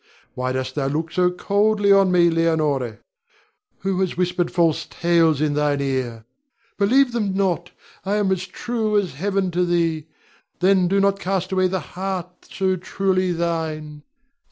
Why 0.33 0.51
dost 0.51 0.73
thou 0.73 0.87
look 0.87 1.11
so 1.11 1.29
coldly 1.29 1.91
on 1.91 2.11
me, 2.11 2.31
Leonore? 2.31 3.01
Who 3.81 3.99
has 4.01 4.17
whispered 4.17 4.49
false 4.49 4.87
tales 4.89 5.41
in 5.41 5.53
thine 5.53 5.79
ear? 5.79 6.25
Believe 6.79 7.11
them 7.11 7.35
not. 7.35 7.69
I 8.03 8.15
am 8.15 8.31
as 8.31 8.47
true 8.47 8.97
as 8.97 9.13
Heaven 9.13 9.51
to 9.51 9.63
thee; 9.63 10.07
then 10.59 10.87
do 10.87 10.99
not 10.99 11.19
cast 11.19 11.51
away 11.51 11.67
the 11.67 11.79
heart 11.93 12.29
so 12.49 12.77
truly 12.77 13.31
thine. 13.31 14.01